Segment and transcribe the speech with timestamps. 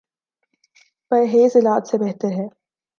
[1.11, 2.47] پرہیز علاج سے بہتر ہے